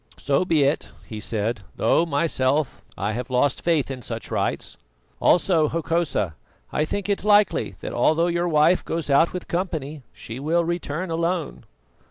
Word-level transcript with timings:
"So 0.17 0.45
be 0.45 0.63
it," 0.63 0.89
he 1.05 1.19
said, 1.19 1.59
"though 1.75 2.07
myself 2.07 2.81
I 2.97 3.11
have 3.11 3.29
lost 3.29 3.61
faith 3.61 3.91
in 3.91 4.01
such 4.01 4.31
rites. 4.31 4.75
Also, 5.19 5.67
Hokosa, 5.69 6.33
I 6.73 6.85
think 6.85 7.07
it 7.07 7.23
likely 7.23 7.75
that 7.81 7.93
although 7.93 8.25
your 8.25 8.47
wife 8.47 8.83
goes 8.83 9.11
out 9.11 9.31
with 9.31 9.47
company, 9.47 10.01
she 10.11 10.39
will 10.39 10.65
return 10.65 11.11
alone." 11.11 11.65